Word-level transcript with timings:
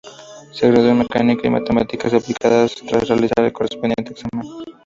Se 0.51 0.65
graduó 0.71 0.89
en 0.93 0.97
mecánica 0.97 1.45
y 1.45 1.51
matemáticas 1.51 2.11
aplicadas 2.15 2.73
tras 2.89 3.07
realizar 3.07 3.45
el 3.45 3.53
correspondiente 3.53 4.13
examen. 4.13 4.43